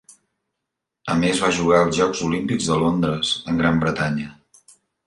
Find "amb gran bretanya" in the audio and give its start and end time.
3.45-4.35